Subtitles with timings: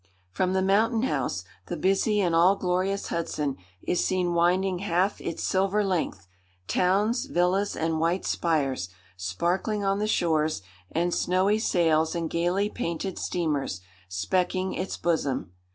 [0.31, 5.43] From the Mountain House, the busy and all glorious Hudson is seen winding half its
[5.43, 12.67] silver length—towns, villas, and white spires, sparkling on the shores, and snowy sails and gaily
[12.67, 15.51] painted steamers, specking its bosom.